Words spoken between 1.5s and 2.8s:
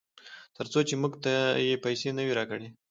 یې پیسې نه وي راکړې.